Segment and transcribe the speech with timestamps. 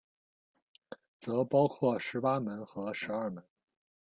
[1.19, 3.45] 则包括十八门和十二门。